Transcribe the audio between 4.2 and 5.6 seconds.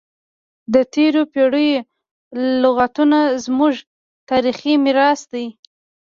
تاریخي میراث دی.